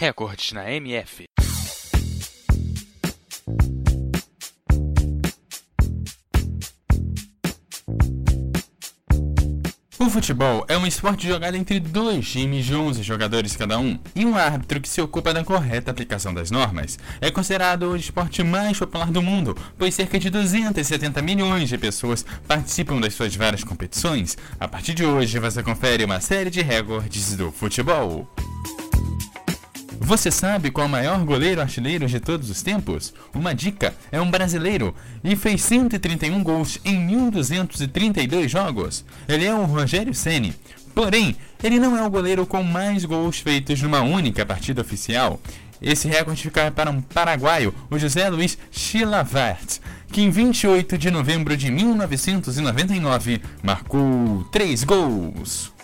Recordes 0.00 0.52
na 0.52 0.70
MF. 0.70 1.24
O 9.98 10.08
futebol 10.08 10.64
é 10.68 10.78
um 10.78 10.86
esporte 10.86 11.26
jogado 11.26 11.56
entre 11.56 11.80
dois 11.80 12.30
times 12.30 12.64
de 12.64 12.76
11 12.76 13.02
jogadores 13.02 13.56
cada 13.56 13.76
um, 13.80 13.98
e 14.14 14.24
um 14.24 14.36
árbitro 14.36 14.80
que 14.80 14.88
se 14.88 15.00
ocupa 15.00 15.34
da 15.34 15.42
correta 15.42 15.90
aplicação 15.90 16.32
das 16.32 16.52
normas. 16.52 16.96
É 17.20 17.28
considerado 17.28 17.90
o 17.90 17.96
esporte 17.96 18.44
mais 18.44 18.78
popular 18.78 19.10
do 19.10 19.20
mundo, 19.20 19.56
pois 19.76 19.96
cerca 19.96 20.16
de 20.16 20.30
270 20.30 21.20
milhões 21.22 21.68
de 21.68 21.76
pessoas 21.76 22.24
participam 22.46 23.00
das 23.00 23.14
suas 23.14 23.34
várias 23.34 23.64
competições. 23.64 24.38
A 24.60 24.68
partir 24.68 24.94
de 24.94 25.04
hoje, 25.04 25.40
você 25.40 25.60
confere 25.60 26.04
uma 26.04 26.20
série 26.20 26.50
de 26.50 26.62
recordes 26.62 27.34
do 27.34 27.50
futebol. 27.50 28.28
Você 30.08 30.30
sabe 30.30 30.70
qual 30.70 30.86
é 30.86 30.88
o 30.88 30.90
maior 30.90 31.22
goleiro 31.22 31.60
artilheiro 31.60 32.06
de 32.06 32.18
todos 32.18 32.48
os 32.48 32.62
tempos? 32.62 33.12
Uma 33.34 33.54
dica: 33.54 33.94
é 34.10 34.18
um 34.18 34.30
brasileiro 34.30 34.94
e 35.22 35.36
fez 35.36 35.60
131 35.60 36.42
gols 36.42 36.78
em 36.82 36.98
1232 36.98 38.50
jogos. 38.50 39.04
Ele 39.28 39.44
é 39.44 39.52
o 39.52 39.66
Rogério 39.66 40.14
Ceni. 40.14 40.54
Porém, 40.94 41.36
ele 41.62 41.78
não 41.78 41.94
é 41.94 42.02
o 42.02 42.08
goleiro 42.08 42.46
com 42.46 42.62
mais 42.62 43.04
gols 43.04 43.38
feitos 43.40 43.82
numa 43.82 44.00
única 44.00 44.46
partida 44.46 44.80
oficial. 44.80 45.38
Esse 45.80 46.08
recorde 46.08 46.42
fica 46.42 46.70
para 46.70 46.90
um 46.90 47.02
paraguaio, 47.02 47.74
o 47.90 47.98
José 47.98 48.30
Luiz 48.30 48.56
Chilavert, 48.70 49.78
que 50.10 50.22
em 50.22 50.30
28 50.30 50.96
de 50.96 51.10
novembro 51.10 51.54
de 51.54 51.70
1999 51.70 53.42
marcou 53.62 54.42
3 54.50 54.84
gols. 54.84 55.77